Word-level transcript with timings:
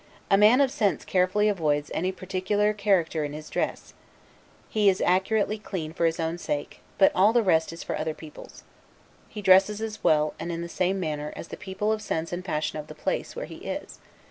A 0.31 0.35
man 0.37 0.61
of 0.61 0.71
sense 0.71 1.05
carefully 1.05 1.47
avoids 1.47 1.91
any 1.93 2.11
particular 2.11 2.73
character 2.73 3.23
in 3.23 3.33
his 3.33 3.51
dress; 3.51 3.93
he 4.67 4.89
is 4.89 4.99
accurately 4.99 5.59
clean 5.59 5.93
for 5.93 6.05
his 6.07 6.19
own 6.19 6.39
sake; 6.39 6.79
but 6.97 7.11
all 7.13 7.31
the 7.33 7.43
rest 7.43 7.71
is 7.71 7.83
for 7.83 7.95
other 7.95 8.15
people's. 8.15 8.63
He 9.29 9.43
dresses 9.43 9.79
as 9.79 10.03
well, 10.03 10.33
and 10.39 10.51
in 10.51 10.63
the 10.63 10.69
same 10.69 10.99
manner, 10.99 11.31
as 11.35 11.49
the 11.49 11.55
people 11.55 11.91
of 11.91 12.01
sense 12.01 12.33
and 12.33 12.43
fashion 12.43 12.79
of 12.79 12.87
the 12.87 12.95
place 12.95 13.35
where 13.35 13.45
he 13.45 13.57
is. 13.57 13.99